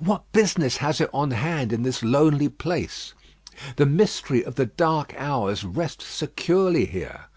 What 0.00 0.30
business 0.32 0.76
has 0.76 1.00
it 1.00 1.08
on 1.10 1.30
hand 1.30 1.72
in 1.72 1.84
this 1.84 2.02
lonely 2.02 2.50
place? 2.50 3.14
The 3.76 3.86
mystery 3.86 4.44
of 4.44 4.56
the 4.56 4.66
dark 4.66 5.14
hours 5.16 5.64
rests 5.64 6.04
securely 6.04 6.84
here. 6.84 7.28